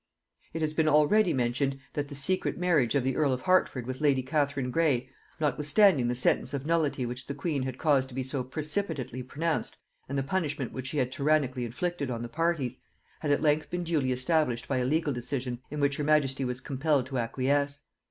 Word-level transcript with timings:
It 0.55 0.61
has 0.63 0.73
been 0.73 0.87
already 0.87 1.31
mentioned, 1.31 1.77
that 1.93 2.07
the 2.07 2.15
secret 2.15 2.57
marriage 2.57 2.95
of 2.95 3.03
the 3.03 3.15
earl 3.15 3.31
of 3.33 3.41
Hertford 3.41 3.85
with 3.85 4.01
lady 4.01 4.23
Catherine 4.23 4.71
Gray, 4.71 5.11
notwithstanding 5.39 6.07
the 6.07 6.15
sentence 6.15 6.55
of 6.55 6.65
nullity 6.65 7.05
which 7.05 7.27
the 7.27 7.35
queen 7.35 7.61
had 7.61 7.77
caused 7.77 8.09
to 8.09 8.15
be 8.15 8.23
so 8.23 8.43
precipitately 8.43 9.21
pronounced 9.21 9.77
and 10.09 10.17
the 10.17 10.23
punishment 10.23 10.73
which 10.73 10.87
she 10.87 10.97
had 10.97 11.11
tyrannically 11.11 11.65
inflicted 11.65 12.09
on 12.09 12.23
the 12.23 12.29
parties, 12.29 12.79
had 13.19 13.29
at 13.29 13.43
length 13.43 13.69
been 13.69 13.83
duly 13.83 14.11
established 14.11 14.67
by 14.67 14.77
a 14.79 14.85
legal 14.85 15.13
decision 15.13 15.61
in 15.69 15.79
which 15.79 15.97
her 15.97 16.03
majesty 16.03 16.43
was 16.43 16.61
compelled 16.61 17.05
to 17.05 17.19
acquiesce. 17.19 17.83